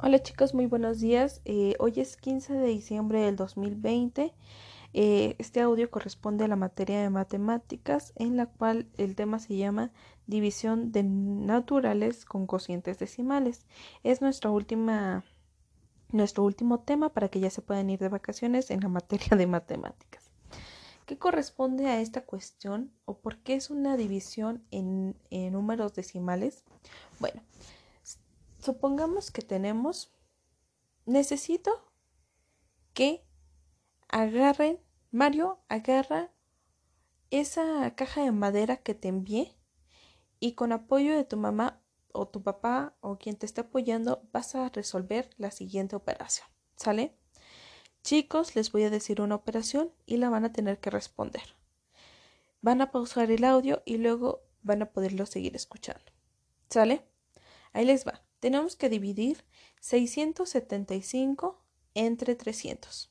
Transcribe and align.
Hola 0.00 0.20
chicos, 0.20 0.54
muy 0.54 0.66
buenos 0.66 1.00
días. 1.00 1.40
Eh, 1.44 1.76
hoy 1.78 1.94
es 1.96 2.16
15 2.16 2.52
de 2.52 2.66
diciembre 2.66 3.20
del 3.20 3.36
2020. 3.36 4.34
Eh, 4.92 5.36
este 5.38 5.60
audio 5.60 5.88
corresponde 5.88 6.44
a 6.44 6.48
la 6.48 6.56
materia 6.56 7.00
de 7.00 7.10
matemáticas 7.10 8.12
en 8.16 8.36
la 8.36 8.46
cual 8.46 8.88
el 8.98 9.14
tema 9.14 9.38
se 9.38 9.56
llama 9.56 9.92
división 10.26 10.90
de 10.90 11.04
naturales 11.04 12.24
con 12.24 12.46
cocientes 12.46 12.98
decimales. 12.98 13.66
Es 14.02 14.20
nuestra 14.20 14.50
última, 14.50 15.24
nuestro 16.10 16.42
último 16.42 16.80
tema 16.80 17.10
para 17.10 17.28
que 17.28 17.40
ya 17.40 17.48
se 17.48 17.62
puedan 17.62 17.88
ir 17.88 18.00
de 18.00 18.08
vacaciones 18.08 18.70
en 18.70 18.80
la 18.80 18.88
materia 18.88 19.36
de 19.36 19.46
matemáticas. 19.46 20.28
¿Qué 21.06 21.18
corresponde 21.18 21.86
a 21.86 22.00
esta 22.00 22.22
cuestión 22.22 22.90
o 23.04 23.18
por 23.18 23.38
qué 23.38 23.54
es 23.54 23.70
una 23.70 23.96
división 23.96 24.64
en, 24.72 25.16
en 25.30 25.52
números 25.52 25.94
decimales? 25.94 26.64
Bueno, 27.20 27.42
supongamos 28.64 29.30
que 29.30 29.42
tenemos, 29.42 30.12
necesito 31.06 31.70
que 32.94 33.24
agarren, 34.08 34.80
Mario, 35.10 35.60
agarra 35.68 36.32
esa 37.30 37.94
caja 37.94 38.22
de 38.22 38.32
madera 38.32 38.78
que 38.78 38.94
te 38.94 39.08
envié 39.08 39.54
y 40.40 40.52
con 40.52 40.72
apoyo 40.72 41.16
de 41.16 41.24
tu 41.24 41.36
mamá 41.36 41.82
o 42.12 42.28
tu 42.28 42.42
papá 42.42 42.96
o 43.00 43.18
quien 43.18 43.36
te 43.36 43.46
esté 43.46 43.62
apoyando 43.62 44.28
vas 44.32 44.54
a 44.54 44.68
resolver 44.68 45.30
la 45.36 45.50
siguiente 45.50 45.96
operación. 45.96 46.48
¿Sale? 46.76 47.16
Chicos, 48.02 48.54
les 48.54 48.70
voy 48.72 48.84
a 48.84 48.90
decir 48.90 49.20
una 49.20 49.34
operación 49.34 49.92
y 50.06 50.18
la 50.18 50.30
van 50.30 50.44
a 50.44 50.52
tener 50.52 50.78
que 50.78 50.90
responder. 50.90 51.56
Van 52.60 52.80
a 52.80 52.90
pausar 52.90 53.30
el 53.30 53.44
audio 53.44 53.82
y 53.84 53.96
luego 53.98 54.42
van 54.62 54.82
a 54.82 54.92
poderlo 54.92 55.26
seguir 55.26 55.56
escuchando. 55.56 56.04
¿Sale? 56.70 57.06
Ahí 57.72 57.84
les 57.84 58.06
va 58.06 58.23
tenemos 58.44 58.76
que 58.76 58.90
dividir 58.90 59.42
675 59.80 61.64
entre 61.94 62.34
300. 62.34 63.10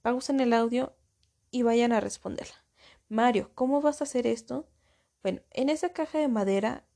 Pausen 0.00 0.40
el 0.40 0.54
audio 0.54 0.96
y 1.50 1.64
vayan 1.64 1.92
a 1.92 2.00
responderla. 2.00 2.54
Mario, 3.10 3.50
¿cómo 3.54 3.82
vas 3.82 4.00
a 4.00 4.04
hacer 4.04 4.26
esto? 4.26 4.70
Bueno, 5.22 5.42
en 5.50 5.68
esa 5.68 5.90
caja 5.90 6.18
de 6.18 6.28
madera 6.28 6.86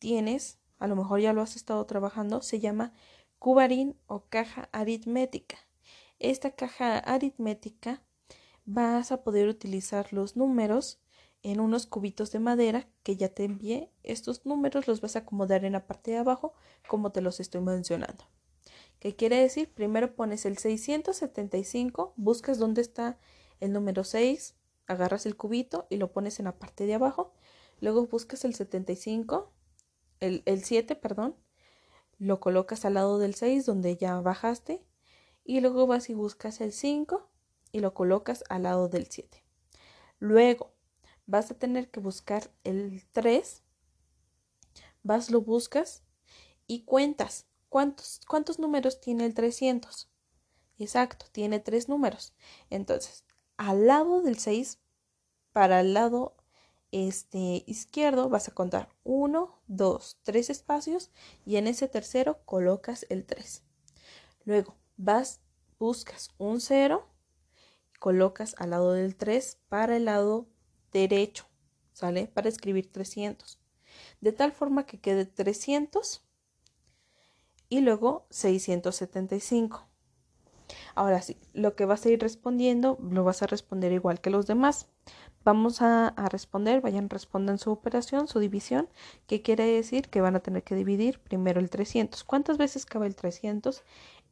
tienes, 0.00 0.58
a 0.78 0.86
lo 0.86 0.94
mejor 0.94 1.20
ya 1.20 1.32
lo 1.32 1.40
has 1.40 1.56
estado 1.56 1.82
trabajando, 1.86 2.42
se 2.42 2.60
llama 2.60 2.92
cubarín 3.38 3.96
o 4.04 4.26
caja 4.26 4.68
aritmética. 4.70 5.56
Esta 6.18 6.50
caja 6.50 6.98
aritmética 6.98 8.02
vas 8.66 9.12
a 9.12 9.22
poder 9.24 9.48
utilizar 9.48 10.12
los 10.12 10.36
números 10.36 11.00
en 11.42 11.60
unos 11.60 11.86
cubitos 11.86 12.30
de 12.32 12.38
madera 12.38 12.88
que 13.02 13.16
ya 13.16 13.28
te 13.28 13.44
envié. 13.44 13.90
Estos 14.02 14.46
números 14.46 14.86
los 14.86 15.00
vas 15.00 15.16
a 15.16 15.20
acomodar 15.20 15.64
en 15.64 15.72
la 15.72 15.86
parte 15.86 16.12
de 16.12 16.18
abajo 16.18 16.54
como 16.88 17.12
te 17.12 17.20
los 17.20 17.40
estoy 17.40 17.60
mencionando. 17.60 18.24
¿Qué 19.00 19.16
quiere 19.16 19.36
decir? 19.36 19.72
Primero 19.72 20.14
pones 20.14 20.46
el 20.46 20.58
675, 20.58 22.14
buscas 22.16 22.58
dónde 22.58 22.82
está 22.82 23.18
el 23.58 23.72
número 23.72 24.04
6, 24.04 24.54
agarras 24.86 25.26
el 25.26 25.36
cubito 25.36 25.86
y 25.90 25.96
lo 25.96 26.12
pones 26.12 26.38
en 26.38 26.44
la 26.44 26.58
parte 26.58 26.86
de 26.86 26.94
abajo. 26.94 27.32
Luego 27.80 28.06
buscas 28.06 28.44
el 28.44 28.54
75, 28.54 29.52
el, 30.20 30.42
el 30.46 30.62
7, 30.62 30.94
perdón, 30.94 31.34
lo 32.18 32.38
colocas 32.38 32.84
al 32.84 32.94
lado 32.94 33.18
del 33.18 33.34
6 33.34 33.66
donde 33.66 33.96
ya 33.96 34.20
bajaste 34.20 34.84
y 35.44 35.60
luego 35.60 35.88
vas 35.88 36.08
y 36.08 36.14
buscas 36.14 36.60
el 36.60 36.72
5 36.72 37.28
y 37.72 37.80
lo 37.80 37.94
colocas 37.94 38.44
al 38.48 38.62
lado 38.62 38.88
del 38.88 39.06
7. 39.06 39.42
Luego 40.20 40.72
vas 41.26 41.50
a 41.50 41.54
tener 41.54 41.90
que 41.90 42.00
buscar 42.00 42.50
el 42.64 43.04
3, 43.12 43.62
vas, 45.02 45.30
lo 45.30 45.40
buscas 45.40 46.02
y 46.66 46.84
cuentas. 46.84 47.46
¿Cuántos, 47.68 48.20
cuántos 48.28 48.58
números 48.58 49.00
tiene 49.00 49.24
el 49.24 49.34
300? 49.34 50.10
Exacto, 50.78 51.26
tiene 51.32 51.60
tres 51.60 51.88
números. 51.88 52.34
Entonces, 52.68 53.24
al 53.56 53.86
lado 53.86 54.20
del 54.20 54.38
6, 54.38 54.78
para 55.52 55.80
el 55.80 55.94
lado 55.94 56.36
este, 56.90 57.64
izquierdo, 57.66 58.28
vas 58.28 58.48
a 58.48 58.54
contar 58.54 58.88
1, 59.04 59.62
2, 59.68 60.18
3 60.22 60.50
espacios 60.50 61.10
y 61.46 61.56
en 61.56 61.66
ese 61.66 61.88
tercero 61.88 62.42
colocas 62.44 63.06
el 63.08 63.24
3. 63.24 63.62
Luego, 64.44 64.76
vas, 64.96 65.40
buscas 65.78 66.30
un 66.38 66.60
0, 66.60 67.06
colocas 67.98 68.54
al 68.58 68.70
lado 68.70 68.92
del 68.92 69.16
3 69.16 69.58
para 69.68 69.96
el 69.96 70.06
lado 70.06 70.48
derecho, 70.92 71.46
¿sale? 71.92 72.26
Para 72.26 72.48
escribir 72.48 72.90
300. 72.90 73.58
De 74.20 74.32
tal 74.32 74.52
forma 74.52 74.86
que 74.86 75.00
quede 75.00 75.26
300 75.26 76.22
y 77.68 77.80
luego 77.80 78.26
675. 78.30 79.86
Ahora 80.94 81.22
sí, 81.22 81.36
lo 81.52 81.74
que 81.74 81.84
vas 81.84 82.04
a 82.04 82.10
ir 82.10 82.20
respondiendo 82.20 82.98
lo 83.00 83.24
vas 83.24 83.42
a 83.42 83.46
responder 83.46 83.92
igual 83.92 84.20
que 84.20 84.30
los 84.30 84.46
demás. 84.46 84.88
Vamos 85.44 85.82
a, 85.82 86.14
responder, 86.30 86.80
vayan, 86.80 87.10
respondan 87.10 87.58
su 87.58 87.72
operación, 87.72 88.28
su 88.28 88.38
división, 88.38 88.88
que 89.26 89.42
quiere 89.42 89.64
decir 89.64 90.08
que 90.08 90.20
van 90.20 90.36
a 90.36 90.40
tener 90.40 90.62
que 90.62 90.76
dividir 90.76 91.18
primero 91.18 91.60
el 91.60 91.68
300. 91.68 92.22
¿Cuántas 92.22 92.58
veces 92.58 92.86
cabe 92.86 93.06
el 93.06 93.16
300 93.16 93.82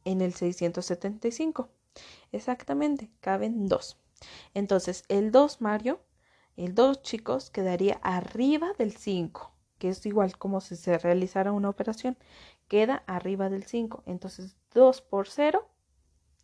en 0.05 0.21
el 0.21 0.33
675? 0.33 1.69
Exactamente, 2.31 3.09
caben 3.19 3.67
dos. 3.67 3.97
Entonces, 4.53 5.03
el 5.09 5.31
2, 5.31 5.59
Mario, 5.59 5.99
el 6.57 6.75
2, 6.75 7.01
chicos, 7.01 7.49
quedaría 7.49 7.99
arriba 8.03 8.73
del 8.77 8.95
5, 8.95 9.51
que 9.79 9.89
es 9.89 10.05
igual 10.05 10.37
como 10.37 10.61
si 10.61 10.75
se 10.75 10.97
realizara 10.97 11.51
una 11.51 11.69
operación. 11.69 12.17
Queda 12.67 13.03
arriba 13.07 13.49
del 13.49 13.63
5. 13.63 14.03
Entonces, 14.05 14.55
2 14.73 15.01
por 15.01 15.27
0, 15.27 15.67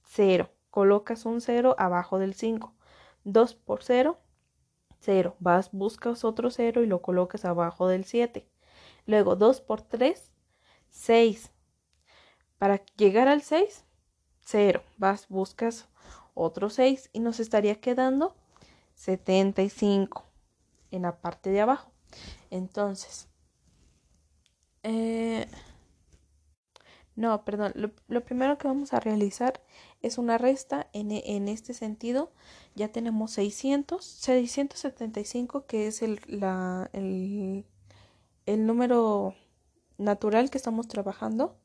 0. 0.03 0.50
Colocas 0.69 1.25
un 1.25 1.41
0 1.41 1.75
abajo 1.78 2.19
del 2.19 2.34
5. 2.34 2.73
2 3.23 3.56
por 3.56 3.84
0, 3.84 4.17
0. 5.00 5.35
Vas, 5.40 5.72
buscas 5.72 6.23
otro 6.23 6.50
0 6.50 6.84
y 6.84 6.88
lo 6.88 7.01
colocas 7.01 7.46
abajo 7.46 7.88
del 7.88 8.06
7. 8.06 8.47
Luego, 9.06 9.35
2 9.35 9.62
por 9.62 9.81
3, 9.81 10.31
6. 10.90 11.51
Para 12.57 12.84
llegar 12.96 13.28
al 13.28 13.41
6, 13.41 13.85
0. 14.41 14.81
Vas, 14.97 15.28
buscas 15.29 15.90
otro 16.34 16.69
6 16.69 17.09
y 17.13 17.19
nos 17.19 17.40
estaría 17.40 17.79
quedando 17.79 18.35
75 18.97 20.25
en 20.91 21.03
la 21.03 21.22
parte 21.22 21.50
de 21.50 21.62
abajo. 21.62 21.91
Entonces, 22.50 23.30
eh, 24.84 25.47
no, 27.16 27.44
perdón, 27.46 27.74
lo, 28.08 28.24
primero 28.24 28.58
que 28.58 28.68
vamos 28.68 28.94
a 28.94 29.00
realizar 29.00 29.63
es 30.02 30.18
una 30.18 30.38
resta 30.38 30.88
en, 30.94 31.12
en, 31.12 31.47
este 31.47 31.74
sentido. 31.74 32.31
Ya 32.75 32.90
tenemos 32.90 33.31
600, 33.31 34.06
675 34.06 35.66
que 35.66 35.88
es 35.88 36.02
el, 36.02 36.19
la, 36.28 36.90
el, 36.94 37.66
el 38.46 38.66
número 38.66 39.35
natural 39.97 40.50
que 40.50 40.58
estamos 40.58 40.88
trabajando. 40.88 41.58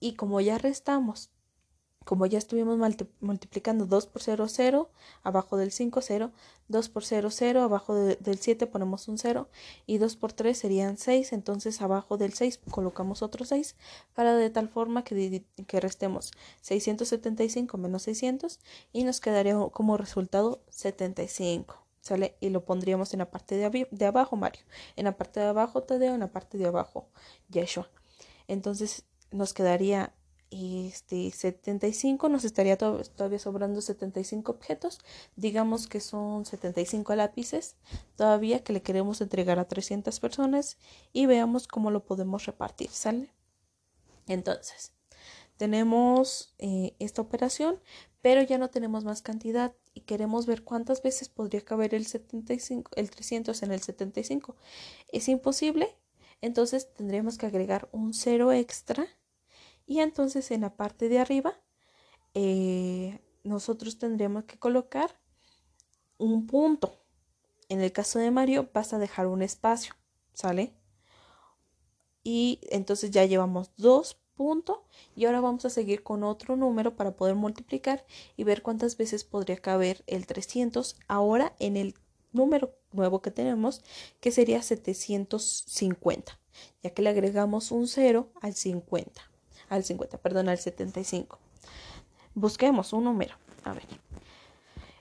Y 0.00 0.14
como 0.14 0.40
ya 0.40 0.58
restamos 0.58 1.30
como 2.08 2.24
ya 2.24 2.38
estuvimos 2.38 2.78
multiplicando 3.20 3.84
2 3.84 4.06
por 4.06 4.22
0, 4.22 4.46
0, 4.48 4.88
abajo 5.24 5.58
del 5.58 5.70
5, 5.70 6.00
0, 6.00 6.30
2 6.68 6.88
por 6.88 7.04
0, 7.04 7.28
0, 7.30 7.60
abajo 7.60 7.94
del 7.94 8.38
7 8.38 8.66
ponemos 8.66 9.08
un 9.08 9.18
0 9.18 9.46
y 9.84 9.98
2 9.98 10.16
por 10.16 10.32
3 10.32 10.56
serían 10.56 10.96
6, 10.96 11.34
entonces 11.34 11.82
abajo 11.82 12.16
del 12.16 12.32
6 12.32 12.60
colocamos 12.70 13.20
otro 13.20 13.44
6 13.44 13.76
para 14.14 14.34
de 14.34 14.48
tal 14.48 14.70
forma 14.70 15.04
que, 15.04 15.44
que 15.66 15.80
restemos 15.80 16.32
675 16.62 17.76
menos 17.76 18.04
600 18.04 18.58
y 18.90 19.04
nos 19.04 19.20
quedaría 19.20 19.54
como 19.70 19.98
resultado 19.98 20.62
75. 20.70 21.76
¿Sale? 22.00 22.36
Y 22.40 22.48
lo 22.48 22.64
pondríamos 22.64 23.12
en 23.12 23.18
la 23.18 23.30
parte 23.30 23.56
de, 23.56 23.86
de 23.90 24.06
abajo, 24.06 24.34
Mario. 24.34 24.62
En 24.96 25.04
la 25.04 25.18
parte 25.18 25.40
de 25.40 25.46
abajo, 25.46 25.82
Tadeo. 25.82 26.14
En 26.14 26.20
la 26.20 26.32
parte 26.32 26.56
de 26.56 26.66
abajo, 26.66 27.10
Yeshua. 27.50 27.90
Entonces 28.46 29.04
nos 29.30 29.52
quedaría 29.52 30.14
este 30.50 31.30
75 31.30 32.28
nos 32.28 32.44
estaría 32.44 32.76
todavía 32.78 33.38
sobrando 33.38 33.80
75 33.80 34.52
objetos. 34.52 35.00
Digamos 35.36 35.86
que 35.86 36.00
son 36.00 36.46
75 36.46 37.14
lápices 37.14 37.76
todavía 38.16 38.62
que 38.62 38.72
le 38.72 38.82
queremos 38.82 39.20
entregar 39.20 39.58
a 39.58 39.68
300 39.68 40.18
personas 40.20 40.78
y 41.12 41.26
veamos 41.26 41.66
cómo 41.68 41.90
lo 41.90 42.04
podemos 42.04 42.46
repartir 42.46 42.90
sale 42.90 43.30
entonces 44.26 44.92
tenemos 45.56 46.54
eh, 46.58 46.94
esta 46.98 47.22
operación 47.22 47.80
pero 48.20 48.42
ya 48.42 48.58
no 48.58 48.68
tenemos 48.68 49.04
más 49.04 49.22
cantidad 49.22 49.74
y 49.94 50.02
queremos 50.02 50.46
ver 50.46 50.64
cuántas 50.64 51.02
veces 51.02 51.28
podría 51.28 51.64
caber 51.64 51.94
el 51.94 52.06
75 52.06 52.90
el 52.96 53.10
300 53.10 53.62
en 53.62 53.72
el 53.72 53.82
75 53.82 54.56
es 55.12 55.28
imposible 55.28 55.96
entonces 56.40 56.92
tendríamos 56.94 57.38
que 57.38 57.46
agregar 57.46 57.88
un 57.92 58.14
cero 58.14 58.52
extra 58.52 59.06
y 59.88 60.00
entonces 60.00 60.50
en 60.52 60.60
la 60.60 60.76
parte 60.76 61.08
de 61.08 61.18
arriba 61.18 61.58
eh, 62.34 63.20
nosotros 63.42 63.98
tendríamos 63.98 64.44
que 64.44 64.58
colocar 64.58 65.18
un 66.18 66.46
punto. 66.46 67.00
En 67.68 67.80
el 67.80 67.90
caso 67.90 68.18
de 68.18 68.30
Mario 68.30 68.68
vas 68.72 68.92
a 68.92 68.98
dejar 68.98 69.26
un 69.26 69.42
espacio, 69.42 69.94
¿sale? 70.34 70.74
Y 72.22 72.60
entonces 72.70 73.10
ya 73.10 73.24
llevamos 73.24 73.72
dos 73.76 74.18
punto 74.34 74.84
y 75.16 75.24
ahora 75.24 75.40
vamos 75.40 75.64
a 75.64 75.70
seguir 75.70 76.04
con 76.04 76.22
otro 76.22 76.54
número 76.54 76.94
para 76.94 77.16
poder 77.16 77.34
multiplicar 77.34 78.06
y 78.36 78.44
ver 78.44 78.62
cuántas 78.62 78.96
veces 78.96 79.24
podría 79.24 79.56
caber 79.56 80.04
el 80.06 80.26
300 80.26 80.96
ahora 81.08 81.56
en 81.58 81.76
el 81.76 81.94
número 82.32 82.78
nuevo 82.92 83.20
que 83.20 83.32
tenemos 83.32 83.82
que 84.20 84.30
sería 84.30 84.62
750 84.62 86.38
ya 86.82 86.90
que 86.90 87.02
le 87.02 87.10
agregamos 87.10 87.72
un 87.72 87.88
0 87.88 88.30
al 88.40 88.54
50 88.54 89.27
al 89.68 89.84
50 89.84 90.18
perdón 90.18 90.48
al 90.48 90.58
75 90.58 91.38
busquemos 92.34 92.92
un 92.92 93.04
número 93.04 93.34
a 93.64 93.72
ver 93.72 93.86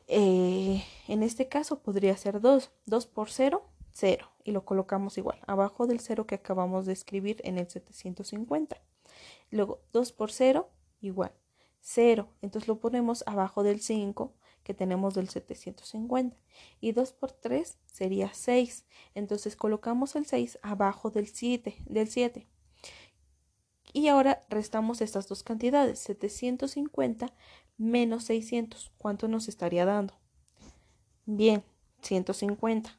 eh, 0.08 0.84
en 1.08 1.24
este 1.24 1.48
caso 1.48 1.80
podría 1.80 2.16
ser 2.18 2.42
2 2.42 2.72
2 2.86 3.08
por 3.08 3.30
0 3.30 3.64
0 3.92 4.30
y 4.44 4.52
lo 4.52 4.66
colocamos 4.66 5.18
igual 5.18 5.40
abajo 5.48 5.88
del 5.88 6.00
0 6.00 6.26
que 6.26 6.36
acabamos 6.36 6.86
de 6.86 6.94
escribir 6.94 7.42
en 7.44 7.58
el 7.58 7.70
750 7.70 8.78
Luego 9.50 9.82
2 9.94 10.12
por 10.12 10.32
0 10.32 10.70
igual 11.02 11.32
0. 11.82 12.28
Entonces 12.42 12.68
lo 12.68 12.80
ponemos 12.80 13.24
abajo 13.28 13.64
del 13.64 13.82
5 13.82 14.34
que 14.64 14.74
tenemos 14.74 15.14
del 15.14 15.30
750. 15.30 16.36
Y 16.82 16.92
2 16.92 17.14
por 17.14 17.32
3 17.32 17.78
sería 17.86 18.34
6. 18.34 18.86
Entonces 19.16 19.56
colocamos 19.56 20.16
el 20.16 20.26
6 20.26 20.60
abajo 20.62 21.10
del 21.10 21.28
7. 21.28 21.76
Del 21.86 22.10
7. 22.10 22.48
Y 23.94 24.08
ahora 24.08 24.46
restamos 24.50 25.02
estas 25.02 25.28
dos 25.28 25.44
cantidades. 25.44 26.00
750 26.00 27.34
menos 27.78 28.26
600. 28.26 28.92
¿Cuánto 28.98 29.28
nos 29.28 29.48
estaría 29.48 29.86
dando? 29.86 30.14
Bien, 31.26 31.64
150. 32.02 32.98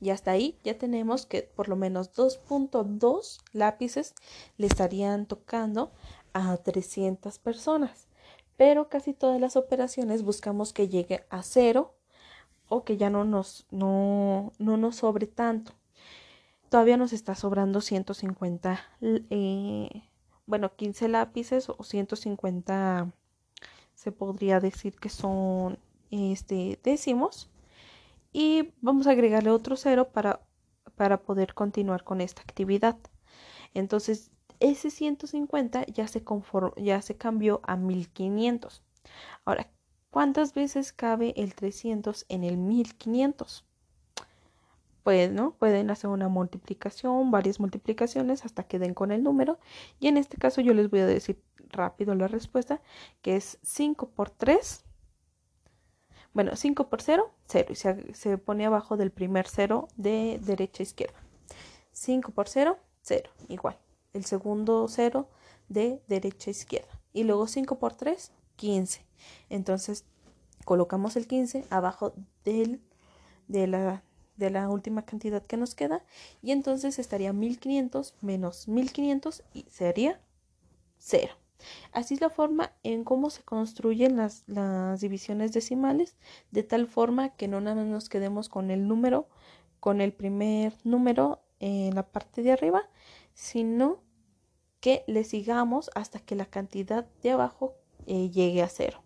Y 0.00 0.10
hasta 0.10 0.30
ahí 0.30 0.58
ya 0.62 0.76
tenemos 0.78 1.26
que 1.26 1.42
por 1.42 1.68
lo 1.68 1.76
menos 1.76 2.12
2.2 2.12 3.40
lápices 3.52 4.14
le 4.58 4.66
estarían 4.66 5.26
tocando 5.26 5.92
a 6.32 6.56
300 6.56 7.38
personas. 7.38 8.08
Pero 8.56 8.88
casi 8.88 9.12
todas 9.12 9.40
las 9.40 9.56
operaciones 9.56 10.22
buscamos 10.22 10.72
que 10.72 10.88
llegue 10.88 11.24
a 11.30 11.42
cero 11.42 11.94
o 12.68 12.84
que 12.84 12.96
ya 12.96 13.10
no 13.10 13.24
nos, 13.24 13.66
no, 13.70 14.52
no 14.58 14.76
nos 14.76 14.96
sobre 14.96 15.26
tanto. 15.26 15.72
Todavía 16.68 16.96
nos 16.96 17.12
está 17.12 17.34
sobrando 17.34 17.80
150, 17.80 18.80
eh, 19.00 20.02
bueno, 20.46 20.74
15 20.74 21.08
lápices 21.08 21.68
o 21.68 21.82
150 21.82 23.12
se 23.94 24.12
podría 24.12 24.60
decir 24.60 24.96
que 24.96 25.08
son 25.08 25.78
este, 26.10 26.78
décimos 26.82 27.50
y 28.32 28.72
vamos 28.80 29.06
a 29.06 29.12
agregarle 29.12 29.50
otro 29.50 29.76
cero 29.76 30.10
para, 30.12 30.40
para 30.94 31.22
poder 31.22 31.54
continuar 31.54 32.04
con 32.04 32.20
esta 32.20 32.42
actividad. 32.42 32.98
Entonces, 33.72 34.30
ese 34.60 34.90
150 34.90 35.86
ya 35.86 36.08
se, 36.08 36.22
ya 36.76 37.02
se 37.02 37.16
cambió 37.16 37.60
a 37.64 37.76
1500. 37.76 38.82
Ahora, 39.44 39.70
¿cuántas 40.10 40.54
veces 40.54 40.92
cabe 40.92 41.32
el 41.36 41.54
300 41.54 42.26
en 42.28 42.44
el 42.44 42.56
1500? 42.56 43.64
Pues, 45.06 45.30
¿no? 45.30 45.52
Pueden 45.52 45.88
hacer 45.92 46.10
una 46.10 46.28
multiplicación, 46.28 47.30
varias 47.30 47.60
multiplicaciones 47.60 48.44
hasta 48.44 48.64
que 48.64 48.80
den 48.80 48.92
con 48.92 49.12
el 49.12 49.22
número. 49.22 49.60
Y 50.00 50.08
en 50.08 50.16
este 50.16 50.36
caso 50.36 50.60
yo 50.60 50.74
les 50.74 50.90
voy 50.90 50.98
a 50.98 51.06
decir 51.06 51.40
rápido 51.68 52.16
la 52.16 52.26
respuesta, 52.26 52.82
que 53.22 53.36
es 53.36 53.60
5 53.62 54.08
por 54.08 54.30
3 54.30 54.84
bueno, 56.34 56.56
5 56.56 56.88
por 56.88 57.02
0, 57.02 57.30
0. 57.46 57.66
Y 57.70 57.76
se, 57.76 58.14
se 58.14 58.36
pone 58.36 58.66
abajo 58.66 58.96
del 58.96 59.12
primer 59.12 59.46
0 59.46 59.86
de 59.96 60.40
derecha 60.42 60.82
a 60.82 60.86
izquierda. 60.86 61.22
5 61.92 62.32
por 62.32 62.48
0, 62.48 62.76
0. 63.02 63.30
Igual. 63.48 63.78
El 64.12 64.24
segundo 64.24 64.88
0 64.88 65.28
de 65.68 66.02
derecha 66.08 66.50
a 66.50 66.50
izquierda. 66.50 67.00
Y 67.12 67.22
luego 67.22 67.46
5 67.46 67.78
por 67.78 67.94
3, 67.94 68.32
15. 68.56 69.06
Entonces 69.50 70.04
colocamos 70.64 71.14
el 71.14 71.28
15 71.28 71.64
abajo 71.70 72.12
del, 72.44 72.80
de, 73.46 73.68
la, 73.68 74.02
de 74.36 74.50
la 74.50 74.68
última 74.68 75.04
cantidad 75.04 75.42
que 75.42 75.56
nos 75.56 75.74
queda. 75.74 76.04
Y 76.42 76.52
entonces 76.52 76.98
estaría 76.98 77.32
1500 77.32 78.14
menos 78.20 78.68
1500 78.68 79.42
y 79.52 79.66
sería 79.70 80.20
0. 80.98 81.34
Así 81.92 82.14
es 82.14 82.20
la 82.20 82.30
forma 82.30 82.72
en 82.82 83.04
cómo 83.04 83.30
se 83.30 83.42
construyen 83.42 84.16
las, 84.16 84.44
divisiones 85.00 85.52
decimales, 85.52 86.16
de 86.50 86.62
tal 86.62 86.86
forma 86.86 87.30
que 87.30 87.48
no 87.48 87.60
nada 87.60 87.84
nos 87.84 88.08
quedemos 88.08 88.48
con 88.48 88.70
el 88.70 88.86
número, 88.86 89.28
con 89.80 90.00
el 90.00 90.12
primer 90.12 90.74
número 90.84 91.42
en 91.58 91.94
la 91.94 92.06
parte 92.06 92.42
de 92.42 92.52
arriba, 92.52 92.88
sino 93.34 94.02
que 94.80 95.04
le 95.06 95.24
sigamos 95.24 95.90
hasta 95.94 96.20
que 96.20 96.36
la 96.36 96.46
cantidad 96.46 97.06
de 97.22 97.30
abajo 97.30 97.74
eh, 98.06 98.30
llegue 98.30 98.62
a 98.62 98.68
cero. 98.68 99.02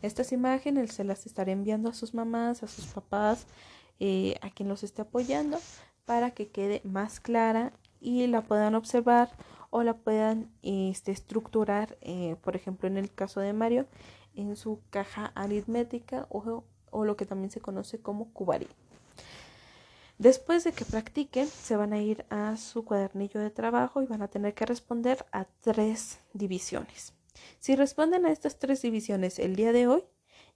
Estas 0.00 0.32
imágenes 0.32 0.92
se 0.92 1.04
las 1.04 1.26
estaré 1.26 1.52
enviando 1.52 1.88
a 1.88 1.94
sus 1.94 2.14
mamás, 2.14 2.62
a 2.62 2.66
sus 2.66 2.86
papás, 2.86 3.46
eh, 4.04 4.34
a 4.42 4.50
quien 4.50 4.68
los 4.68 4.82
esté 4.82 5.02
apoyando, 5.02 5.60
para 6.06 6.32
que 6.32 6.48
quede 6.48 6.80
más 6.82 7.20
clara 7.20 7.72
y 8.00 8.26
la 8.26 8.42
puedan 8.42 8.74
observar 8.74 9.30
o 9.70 9.84
la 9.84 9.94
puedan 9.94 10.50
este, 10.62 11.12
estructurar, 11.12 11.96
eh, 12.00 12.34
por 12.42 12.56
ejemplo, 12.56 12.88
en 12.88 12.96
el 12.96 13.14
caso 13.14 13.38
de 13.38 13.52
Mario, 13.52 13.86
en 14.34 14.56
su 14.56 14.80
caja 14.90 15.30
aritmética 15.36 16.26
o, 16.30 16.64
o 16.90 17.04
lo 17.04 17.16
que 17.16 17.26
también 17.26 17.52
se 17.52 17.60
conoce 17.60 18.00
como 18.00 18.32
cubarí. 18.32 18.66
Después 20.18 20.64
de 20.64 20.72
que 20.72 20.84
practiquen, 20.84 21.46
se 21.46 21.76
van 21.76 21.92
a 21.92 22.02
ir 22.02 22.24
a 22.28 22.56
su 22.56 22.84
cuadernillo 22.84 23.38
de 23.38 23.50
trabajo 23.50 24.02
y 24.02 24.06
van 24.06 24.22
a 24.22 24.28
tener 24.28 24.54
que 24.54 24.66
responder 24.66 25.24
a 25.30 25.44
tres 25.60 26.18
divisiones. 26.32 27.14
Si 27.60 27.76
responden 27.76 28.26
a 28.26 28.32
estas 28.32 28.58
tres 28.58 28.82
divisiones 28.82 29.38
el 29.38 29.54
día 29.54 29.72
de 29.72 29.86
hoy, 29.86 30.02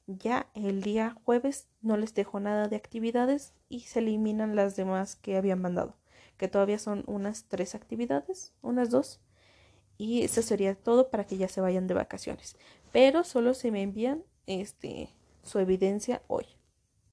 ya 0.06 0.49
el 0.55 0.82
día 0.82 1.17
jueves 1.25 1.69
no 1.82 1.97
les 1.97 2.14
dejo 2.14 2.41
nada 2.41 2.69
de 2.69 2.76
actividades 2.76 3.53
y 3.69 3.81
se 3.81 3.99
eliminan 3.99 4.56
las 4.56 4.76
demás 4.76 5.17
que 5.17 5.37
habían 5.37 5.61
mandado 5.61 5.94
que 6.37 6.49
todavía 6.49 6.79
son 6.79 7.05
unas 7.06 7.44
tres 7.44 7.75
actividades, 7.75 8.53
unas 8.62 8.91
dos. 8.91 9.20
Y 9.99 10.23
eso 10.23 10.43
sería 10.43 10.75
todo 10.75 11.11
para 11.11 11.25
que 11.25 11.38
ya 11.38 11.49
se 11.49 11.61
vayan 11.61 11.87
de 11.87 11.94
vacaciones. 11.94 12.56
Pero 12.93 13.25
solo 13.25 13.55
se 13.55 13.70
me 13.70 13.82
envían 13.82 14.23
este, 14.47 15.11
su 15.43 15.58
evidencia 15.58 16.23
hoy. 16.26 16.47